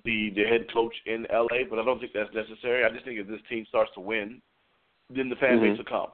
[0.05, 2.85] the the head coach in LA, but I don't think that's necessary.
[2.85, 4.43] I just think if this team starts to win,
[5.09, 5.79] then the fan base Mhm.
[5.79, 6.11] will come.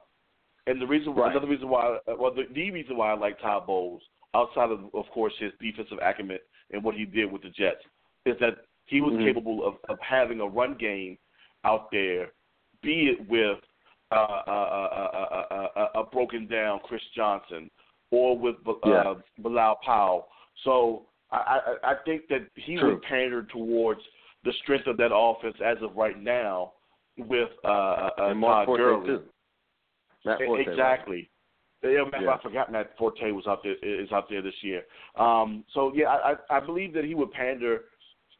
[0.67, 1.31] And the reason, Right.
[1.31, 5.09] another reason why, well, the, the reason why I like Todd Bowles, outside of, of
[5.09, 6.39] course, his defensive acumen
[6.71, 7.83] and what he did with the Jets,
[8.25, 9.23] is that he was Mhm.
[9.25, 11.17] capable of, of having a run game
[11.63, 12.31] out there,
[12.81, 13.59] be it with
[14.11, 17.69] uh, uh, uh, uh, uh, uh, a broken down Chris Johnson
[18.11, 19.13] or with uh, Yeah.
[19.39, 20.29] Bilal Powell.
[20.63, 22.93] So I, I, I think that he True.
[22.93, 23.99] would pander towards
[24.45, 26.71] the strength of that offense as of right now
[27.17, 29.07] with uh, uh, and Todd Gurley.
[29.07, 29.23] too.
[30.25, 31.29] Exactly.
[31.83, 32.31] Yeah, Yeah.
[32.31, 34.83] I forgot Matt Forte was out there is out there this year.
[35.15, 37.81] Um, so yeah, I, I I believe that he would pander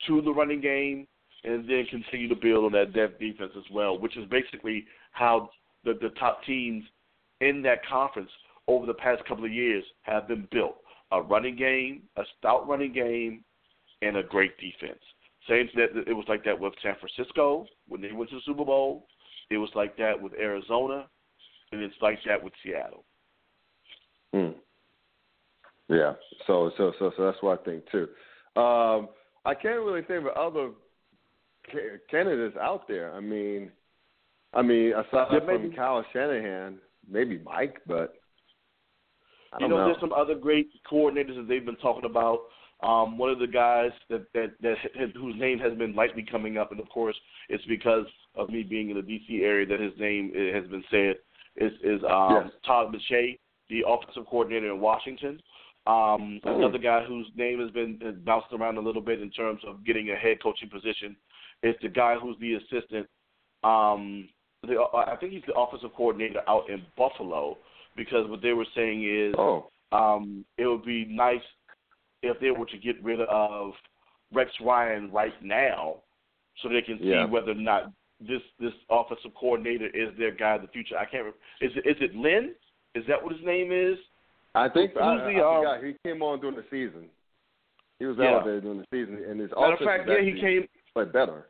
[0.08, 1.08] to the running game
[1.44, 5.50] and then continue to build on that depth defense as well, which is basically how
[5.84, 6.84] the the top teams
[7.42, 8.30] in that conference
[8.68, 10.78] over the past couple of years have been built.
[11.12, 13.44] A running game, a stout running game,
[14.02, 15.00] and a great defense.
[15.48, 18.66] Same that it was like that with San Francisco when they went to the Super
[18.66, 19.08] Bowl.
[19.50, 21.08] It was like that with Arizona,
[21.72, 23.06] and it's like that with Seattle.
[24.34, 24.52] Hmm.
[25.90, 26.14] Yeah.
[26.46, 28.08] So so so so that's what I think too.
[28.60, 29.10] Um,
[29.46, 30.72] I can't really think of other
[31.72, 33.14] ca- candidates out there.
[33.14, 33.72] I mean,
[34.54, 38.16] I mean aside Yeah, from maybe- Kyle Shanahan, maybe Mike, but
[39.54, 39.86] I You know, know.
[39.86, 42.40] there's some other great coordinators that they've been talking about.
[42.84, 44.78] Um, one of the guys that that, that
[45.16, 47.16] whose name has been lightly coming up, and of course,
[47.50, 49.44] it's because of me being in the D.C.
[49.44, 51.16] area that his name has been said.
[51.56, 52.52] Is is um, Yes.
[52.66, 55.42] Todd McShay, the offensive coordinator in Washington.
[55.86, 56.40] Um.
[56.44, 59.86] Another guy whose name has been has bounced around a little bit in terms of
[59.86, 61.16] getting a head coaching position
[61.64, 63.08] is the guy who's the assistant,
[63.64, 64.28] um,
[64.64, 67.58] the, uh, I think he's the offensive coordinator out in Buffalo
[67.96, 69.70] because what they were saying is oh.
[69.92, 71.42] um, it would be nice
[72.22, 73.72] if they were to get rid of
[74.34, 75.98] Rex Ryan right now,
[76.62, 77.26] so they can see Yeah.
[77.26, 80.98] whether or not this this offensive coordinator is their guy of the future.
[80.98, 81.24] I can't.
[81.26, 81.38] remember.
[81.62, 82.56] Is it is it Lynn?
[82.98, 83.98] Is that what his name is?
[84.56, 85.86] I think Who's I, the, I um.
[85.86, 87.10] He came on during the season.
[88.00, 88.34] He was Yeah.
[88.34, 90.68] elevated during the season, and his Matter of fact, yeah, he came.
[90.94, 91.48] played better.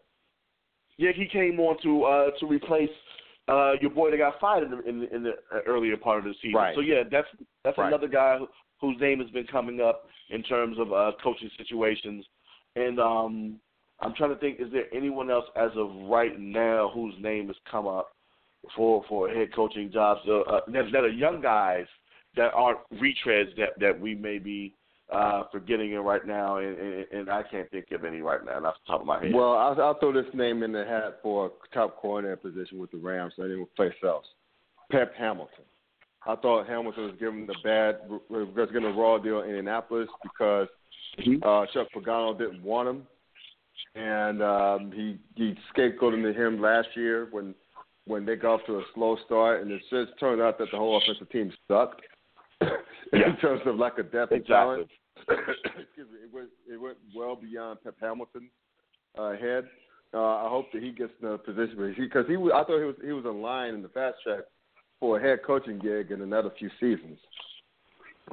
[0.98, 2.90] Yeah, he came on to uh to replace
[3.48, 6.20] uh your boy that got fired in the in the, in the uh, earlier part
[6.20, 6.56] of the season.
[6.56, 6.76] Right.
[6.76, 7.28] So yeah, that's
[7.64, 7.88] that's Right.
[7.88, 8.48] another guy who,
[8.82, 12.26] whose name has been coming up in terms of uh coaching situations.
[12.76, 13.60] And um
[14.00, 17.56] I'm trying to think, is there anyone else as of right now whose name has
[17.72, 18.12] come up
[18.76, 21.86] for for head coaching jobs uh, uh, that, that are young guys
[22.36, 24.74] that aren't retreads that that we may be
[25.12, 28.58] uh forgetting it right now, and, and, and I can't think of any right now
[28.66, 29.34] off the top of my head.
[29.34, 32.92] Well, I'll, I'll throw this name in the hat for a top coordinator position with
[32.92, 33.34] the Rams.
[33.38, 34.26] So I didn't place else.
[34.92, 35.64] Pep Hamilton.
[36.26, 38.00] I thought Hamilton was given the bad,
[38.30, 40.68] was getting a raw deal in Indianapolis because
[41.20, 41.42] Mhm.
[41.44, 43.08] uh, Chuck Pagano didn't want him,
[43.96, 47.56] and um, he he scapegoated him last year when
[48.08, 50.78] when they got off to a slow start, and it just turned out that the
[50.78, 52.02] whole offensive team sucked
[52.62, 54.48] in terms of lack of depth and Exactly.
[54.50, 54.90] talent.
[55.30, 58.52] Excuse me, it went it went well beyond Pep Hamilton's
[59.18, 59.66] uh, head.
[60.14, 62.86] Uh, I hope that he gets in a position because he, was, I thought he
[62.86, 64.44] was he was in line in the fast track
[65.00, 67.20] for a head coaching gig in another few seasons.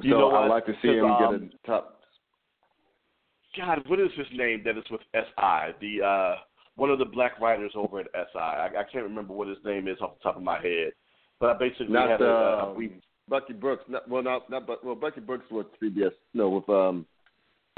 [0.02, 0.30] You so?
[0.30, 2.00] I'd like to see him 'Cause, get um, a top.
[3.56, 5.74] God, what is his name that is with SI?
[5.80, 6.37] The uh
[6.76, 8.38] one of the black writers over at SI.
[8.38, 10.92] I, I can't remember what his name is off the top of my head.
[11.40, 13.84] But I basically Not had a, a, um, we Bucky Brooks.
[13.88, 16.12] Not, well, not not but well Bucky Brooks with CBS.
[16.32, 17.06] No, with um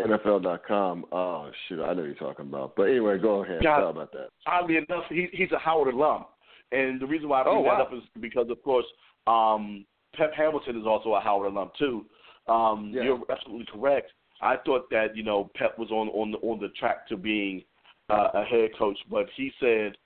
[0.00, 1.06] NFL.com.
[1.12, 2.74] Oh shoot, I know you're talking about.
[2.76, 3.62] But anyway, go ahead.
[3.62, 3.80] God.
[3.80, 4.28] Sorry about that.
[4.46, 6.24] oddly enough, he, he's a Howard alum,
[6.72, 7.82] and the reason why I bring Oh, that wow.
[7.82, 8.85] up is because, of course,
[9.26, 12.04] um, Pep Hamilton is also a Howard alum too.
[12.48, 13.02] Um, Yeah.
[13.04, 14.12] You're absolutely correct.
[14.42, 17.62] I thought that you know Pep was on on the on the track to being
[18.09, 19.97] uh, a head coach, but he said,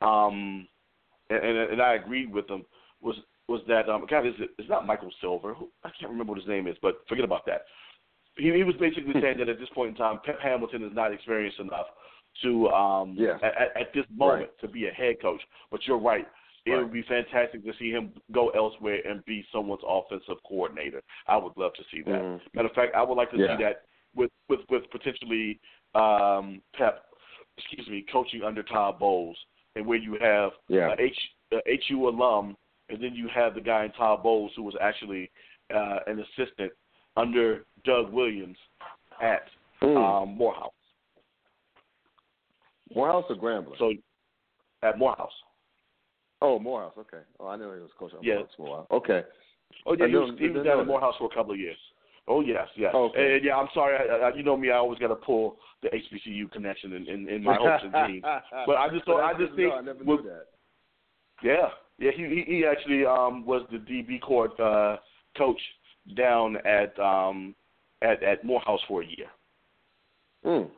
[0.00, 0.66] um,
[1.28, 2.64] and, and and I agreed with him
[3.00, 3.16] was
[3.48, 4.50] was that um, God is it?
[4.58, 5.54] It's not Michael Silver.
[5.54, 7.62] Who, I can't remember what his name is, but forget about that.
[8.36, 11.12] He, he was basically saying that at this point in time, Pep Hamilton is not
[11.12, 11.86] experienced enough
[12.42, 13.36] to um Yeah.
[13.42, 14.60] at, at, this moment Right.
[14.60, 15.40] to be a head coach.
[15.70, 16.26] But you're right.
[16.66, 16.82] It Right.
[16.82, 21.02] would be fantastic to see him go elsewhere and be someone's offensive coordinator.
[21.26, 22.22] I would love to see that.
[22.22, 22.40] Mhm.
[22.54, 23.56] Matter of fact, I would like to Yeah.
[23.56, 23.82] see that
[24.14, 25.58] with with with potentially
[25.94, 27.04] um, Pep,
[27.60, 29.36] excuse me, coaching under Todd Bowles,
[29.76, 30.94] and where you have Yeah.
[30.98, 31.18] a H
[31.52, 32.56] a HU alum,
[32.88, 35.30] and then you have the guy in Todd Bowles who was actually
[35.74, 36.72] uh, an assistant
[37.16, 38.56] under Doug Williams
[39.20, 39.48] at
[39.82, 39.96] Mm.
[39.96, 40.72] um, Morehouse.
[42.94, 43.78] Morehouse or Grambling?
[43.78, 43.92] So
[44.82, 45.32] at Morehouse.
[46.42, 46.94] oh, Morehouse.
[46.98, 47.20] Okay.
[47.38, 48.34] Oh, I know he was coaching Yeah.
[48.36, 48.86] Morehouse for a while.
[48.90, 49.22] Okay.
[49.86, 50.86] Oh yeah, he was, he was down at.
[50.86, 51.78] Morehouse for a couple of years.
[52.30, 52.94] Oh yes, yes.
[52.94, 53.34] Okay.
[53.36, 53.96] And, yeah, I'm sorry.
[54.08, 54.70] I, I, you know me.
[54.70, 58.22] I always got to pull the HBCU connection in, in, in my hopes and dreams.
[58.66, 59.70] But I just thought- I That's just to know.
[59.70, 60.46] think I never with- knew that.
[61.42, 62.10] Yeah, yeah.
[62.14, 64.98] He he, actually um, was the DB court uh,
[65.36, 65.60] coach
[66.16, 67.54] down at um,
[68.02, 69.26] at at Morehouse for a year.
[70.44, 70.70] Mm.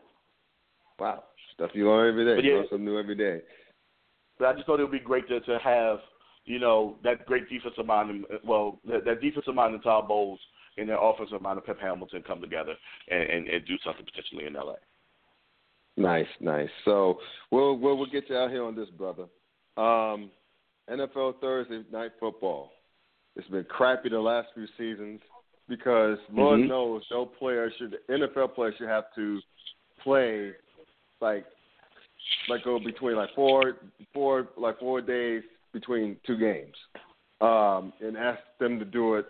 [0.99, 1.25] Wow.
[1.55, 2.37] Stuff you learn every day.
[2.37, 3.41] But You learn something new every day.
[4.38, 5.99] But I just thought it would be great to to have
[6.45, 8.25] you know that great defensive mind.
[8.47, 10.41] Well, that, that defensive mind in Todd Bowles
[10.78, 12.74] and that offensive mind of Pep Hamilton come together
[13.08, 14.74] and, and, and do something potentially in LA.
[15.96, 16.70] Nice, nice.
[16.85, 17.18] So
[17.50, 19.24] we'll we'll, we'll get you out here on this, brother.
[19.76, 20.30] Um,
[20.90, 22.72] NFL Thursday night football.
[23.37, 25.20] It's been crappy the last few seasons
[25.68, 26.68] because Lord Mhm.
[26.68, 29.40] knows no player should NFL player should have to
[30.02, 30.52] play
[31.20, 31.44] like
[32.48, 33.76] like go between like four
[34.12, 36.76] four like four days between two games.
[37.40, 39.26] Um, and ask them to do it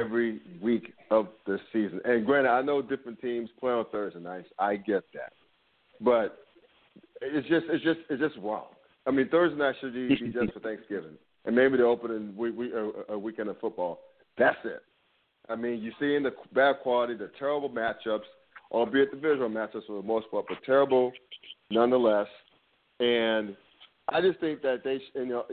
[0.00, 2.00] every week of the season.
[2.04, 4.48] And granted, I know different teams play on Thursday nights.
[4.58, 5.32] I get that,
[6.00, 6.38] but
[7.20, 8.66] it's just it's just it's just wrong.
[9.06, 12.72] I mean, Thursday night should be just for Thanksgiving, and maybe the opening week, week,
[12.72, 14.00] a, a weekend of football.
[14.38, 14.82] That's it.
[15.48, 18.24] I mean, you're seeing the bad quality, the terrible matchups,
[18.72, 21.12] albeit the visual matchups for the most part, but terrible
[21.70, 22.26] nonetheless.
[23.00, 23.56] And
[24.08, 25.44] I just think that they, you know,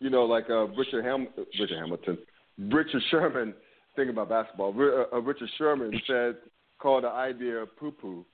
[0.00, 2.18] you know, like uh, Richard Ham, Richard Hamilton,
[2.58, 3.54] Richard Sherman,
[3.96, 4.72] thinking about basketball.
[4.72, 6.36] Ri- uh, Richard Sherman said,
[6.78, 8.24] called the idea poo poo.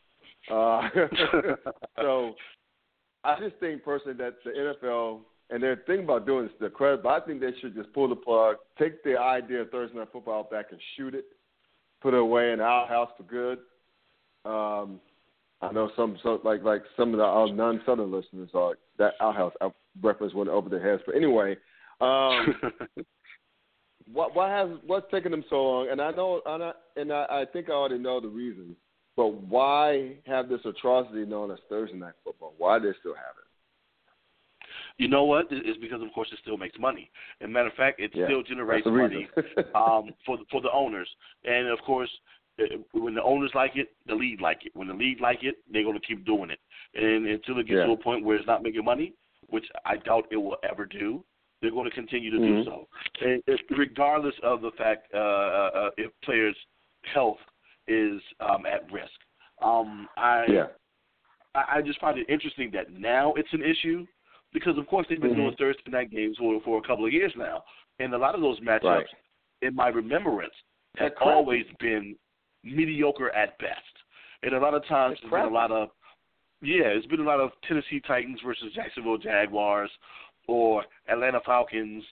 [0.51, 0.89] Uh,
[2.01, 2.35] so
[3.25, 7.03] I just think personally that the NFL and they're thinking about doing this the credit,
[7.03, 10.09] but I think they should just pull the plug, take the idea of Thursday night
[10.13, 11.25] football back and shoot it,
[12.03, 13.59] put it away in our house for good.
[14.45, 15.01] Um,
[15.61, 19.53] I know some so like like some of the our non-southern listeners are that outhouse
[20.01, 21.03] reference went over their heads.
[21.05, 21.57] But anyway,
[22.01, 22.55] um,
[24.13, 25.89] what what has what's taking them so long?
[25.91, 28.77] And I know and I, and I, I think I already know the reasons.
[29.17, 32.55] But why have this atrocity known as Thursday night football?
[32.57, 33.49] Why do they still have it?
[34.97, 35.47] You know what?
[35.51, 37.11] It's because of course it still makes money.
[37.41, 39.29] And matter of fact, it yeah, still generates money
[39.75, 41.09] um, for for the owners.
[41.45, 42.11] And of course,
[42.93, 44.73] when the owners like it, the league like it.
[44.75, 46.59] When the league like it, they're going to keep doing it.
[46.95, 47.87] And until it gets yeah.
[47.87, 49.15] to a point where it's not making money,
[49.49, 51.25] which I doubt it will ever do,
[51.61, 52.63] they're going to continue to mm-hmm.
[52.63, 52.89] do so,
[53.21, 53.43] and
[53.77, 56.57] regardless of the fact uh, uh, uh, if players'
[57.13, 57.39] health
[57.87, 59.11] is um, at risk.
[59.63, 60.67] Um, I, yeah.
[61.55, 64.07] I I just find it interesting that now it's an issue
[64.53, 65.41] because, of course, they've been mm-hmm.
[65.41, 67.65] doing Thursday night games for for a couple of years now,
[67.99, 69.07] and a lot of those matchups, right.
[69.63, 70.55] in my remembrance,
[70.97, 72.15] have always been
[72.63, 73.81] mediocre at best.
[74.43, 75.89] And a lot of times That's there's been a lot of
[76.61, 79.91] yeah, it's been a lot of Tennessee Titans versus Jacksonville Jaguars
[80.49, 82.03] or Atlanta Falcons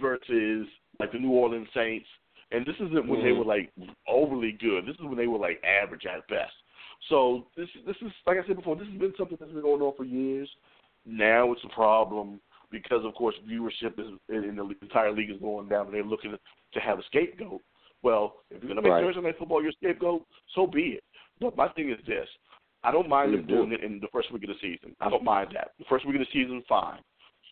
[0.00, 0.66] versus
[0.98, 2.06] like the New Orleans Saints.
[2.50, 3.24] And this isn't when mm-hmm.
[3.24, 3.70] they were like
[4.08, 4.86] overly good.
[4.86, 6.52] This is when they were like average at best.
[7.08, 9.82] So this this is like I said before, this has been something that's been going
[9.82, 10.48] on for years.
[11.06, 15.68] Now it's a problem because of course viewership is in the entire league is going
[15.68, 16.34] down and they're looking
[16.72, 17.60] to have a scapegoat.
[18.02, 19.04] Well, if you're gonna make right.
[19.04, 21.04] Thursday night football your scapegoat, so be it.
[21.40, 22.28] But my thing is this:
[22.82, 24.94] I don't mind them doing it in the first week of the season.
[25.00, 25.72] I don't mind that.
[25.78, 27.00] The first week of the season, fine.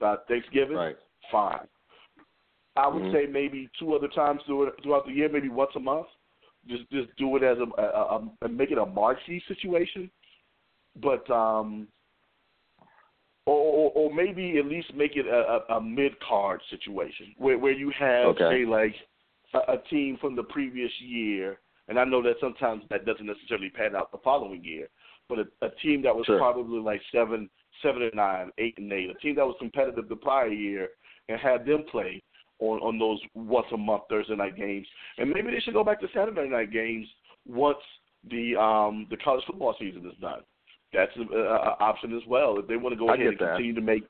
[0.03, 0.97] Uh, Thanksgiving, right.
[1.31, 1.67] fine.
[2.77, 3.15] I would mm-hmm.
[3.15, 6.07] say maybe two other times throughout the year, maybe once a month.
[6.67, 10.11] Just just do it as a, a, a make it a marquee situation,
[11.01, 11.89] but um,
[13.47, 17.59] or, or, or maybe at least make it a, a, a mid card situation where
[17.59, 18.49] where you have okay.
[18.51, 18.95] say like
[19.55, 23.71] a, a team from the previous year, and I know that sometimes that doesn't necessarily
[23.71, 24.89] pan out the following year,
[25.29, 26.39] but a, a team that was sure.
[26.39, 27.51] probably like seven,
[27.83, 30.89] seven and nine, eight and eight, a team that was competitive the prior year,
[31.29, 32.23] and have them play
[32.59, 34.87] on on those once a month Thursday night games,
[35.19, 37.07] and maybe they should go back to Saturday night games
[37.47, 37.79] once
[38.31, 40.41] the um the college football season is done.
[40.93, 43.57] That's an option as well if they want to go I ahead and that.
[43.57, 44.05] continue to make.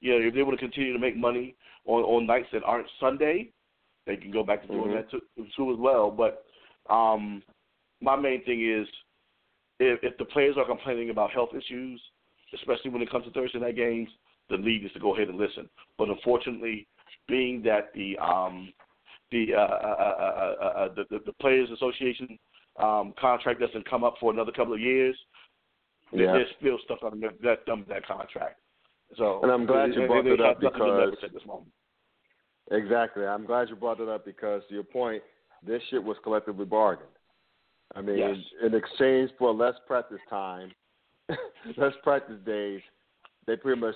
[0.00, 3.50] Yeah, if they want to continue to make money on on nights that aren't Sunday,
[4.06, 4.94] they can go back to doing mm-hmm.
[4.94, 5.20] that too,
[5.56, 6.10] too as well.
[6.10, 6.44] But
[6.92, 7.42] um,
[8.00, 8.86] my main thing is
[9.80, 12.00] if, if the players are complaining about health issues,
[12.54, 14.08] especially when it comes to Thursday night games,
[14.50, 15.68] the league is to go ahead and listen.
[15.96, 16.86] But unfortunately,
[17.26, 18.72] being that the um,
[19.30, 22.38] the, uh, uh, uh, uh, the, the the Players Association
[22.78, 25.16] um, contract doesn't come up for another couple of years,
[26.12, 26.32] yeah.
[26.32, 28.60] there's still stuff on that that, um, that contract.
[29.16, 31.42] So, and I'm glad you brought it up because at this.
[32.70, 33.24] Exactly.
[33.24, 35.22] I'm glad you brought it up because to your point,
[35.66, 37.08] this shit was collectively bargained.
[37.94, 38.36] I mean, yes.
[38.62, 40.70] in exchange for less practice time,
[41.76, 42.80] less practice days,
[43.46, 43.94] they pretty much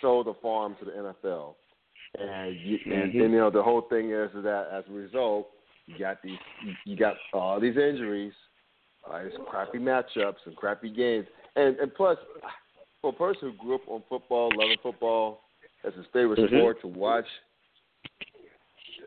[0.00, 1.54] sold the farm to the NFL.
[2.18, 2.92] And you, mm-hmm.
[2.92, 5.48] and, and you know the whole thing is that as a result,
[5.86, 6.38] you got these
[6.84, 8.32] you got all these injuries,
[9.10, 11.26] uh, these crappy matchups and crappy games,
[11.56, 12.16] and and plus,
[13.00, 15.40] for a person who grew up on football, loving football
[15.84, 16.56] as his favorite mm-hmm.
[16.56, 17.26] sport to watch,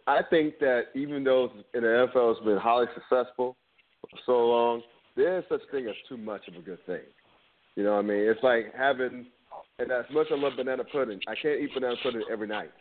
[0.05, 3.55] I think that even though in the NFL has been highly successful
[4.01, 4.81] for so long,
[5.15, 7.01] there is such thing as too much of a good thing.
[7.77, 8.27] You know what I mean?
[8.27, 9.27] It's like having,
[9.77, 12.71] and as much as I love banana pudding, I can't eat banana pudding every night.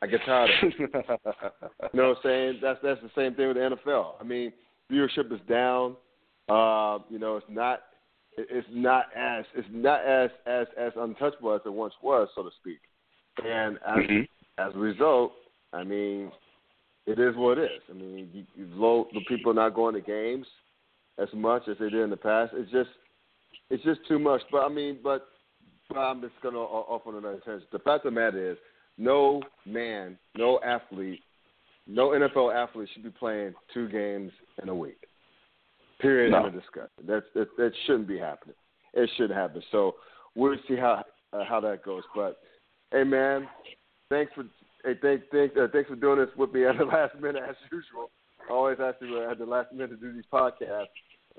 [0.00, 0.74] I get tired of it.
[0.80, 0.88] you
[1.92, 2.58] know what I'm saying?
[2.62, 4.14] That's that's the same thing with the NFL.
[4.18, 4.50] I mean,
[4.90, 5.96] viewership is down.
[6.48, 7.80] Uh, you know, it's not
[8.38, 12.50] it's not as it's not as as as untouchable as it once was, so to
[12.58, 12.80] speak.
[13.44, 14.66] And as mm-hmm.
[14.66, 15.32] as a result,
[15.74, 16.32] I mean,
[17.06, 17.82] it is what it is.
[17.90, 20.46] I mean, you, you low the people not going to games
[21.18, 22.54] as much as they did in the past.
[22.56, 22.88] It's just
[23.70, 24.42] it's just too much.
[24.50, 25.26] But I mean, but,
[25.88, 27.70] but I'm just gonna offer another tangent.
[27.72, 28.58] The fact of the matter is,
[28.98, 31.20] no man, no athlete,
[31.86, 34.98] no NFL athlete should be playing two games in a week.
[36.00, 36.32] Period.
[36.32, 36.46] No.
[36.46, 36.90] End discussion.
[37.06, 38.56] That's that, that shouldn't be happening.
[38.94, 39.62] It shouldn't happen.
[39.70, 39.94] So
[40.34, 42.02] we'll see how uh, how that goes.
[42.14, 42.38] But
[42.92, 43.48] hey, man,
[44.10, 44.44] thanks for
[44.84, 47.56] hey thanks thanks uh, thanks for doing this with me at the last minute as
[47.70, 48.10] usual.
[48.48, 50.86] I always ask you at the last minute to do these podcasts.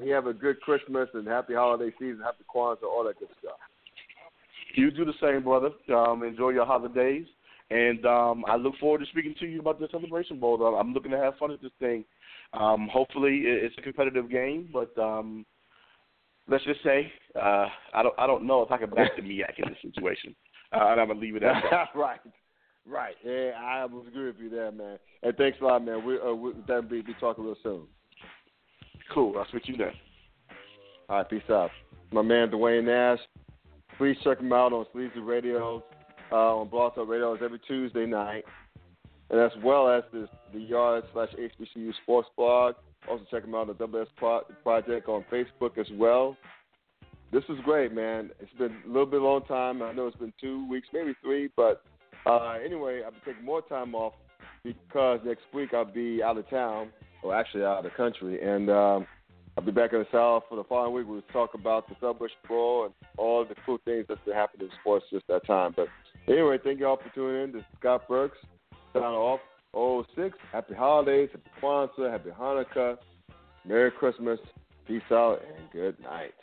[0.01, 3.57] You have a good Christmas and happy holiday season, happy Kwanzaa, all that good stuff.
[4.75, 5.69] You do the same, brother.
[5.95, 7.27] Um, enjoy your holidays,
[7.69, 10.63] and um, I look forward to speaking to you about the Celebration Bowl.
[10.65, 12.05] I'm looking to have fun at this thing.
[12.53, 15.45] Um, hopefully, it's a competitive game, but um,
[16.47, 19.59] let's just say uh, I don't I don't know if I can back the MEAC
[19.59, 20.35] in this situation,
[20.71, 21.89] uh, and I'm gonna leave it at that.
[21.95, 22.19] right,
[22.87, 23.15] right.
[23.23, 24.97] Yeah, I would agree with you there, man.
[25.21, 26.05] And thanks a lot, man.
[26.05, 27.83] We uh, we, that'll be be talking real soon.
[29.11, 29.37] Cool.
[29.37, 29.91] I'll switch you then.
[31.09, 31.71] All right, peace out.
[32.11, 33.19] My man Duane Nash.
[33.97, 35.83] Please check him out on SLZE Radio,
[36.31, 38.43] uh, on Blog Talk Radio every Tuesday night,
[39.29, 42.75] and as well as this, the Yard slash HBCU Sports Blog.
[43.07, 44.07] Also check him out on the WS
[44.63, 46.35] Project on Facebook as well.
[47.31, 48.29] This is great, man.
[48.39, 49.81] It's been a little bit long time.
[49.81, 51.83] I know it's been two weeks, maybe three, but
[52.25, 54.13] uh, anyway, I'll be taking more time off
[54.63, 56.89] because next week I'll be out of town,
[57.23, 59.07] or actually out of the country, and um,
[59.57, 61.07] I'll be back in the South for the following week.
[61.07, 64.73] We'll talk about the Thunderbush Bowl and all the cool things that's been happening in
[64.81, 65.73] sports just that time.
[65.75, 65.87] But
[66.27, 67.51] anyway, thank you all for tuning in.
[67.51, 68.37] This is Scott Burks.
[68.93, 69.39] Sign off.
[70.15, 70.37] 06.
[70.51, 71.29] Happy holidays.
[71.31, 72.11] Happy Kwanzaa.
[72.11, 72.97] Happy Hanukkah.
[73.65, 74.39] Merry Christmas.
[74.87, 76.33] Peace out and good night.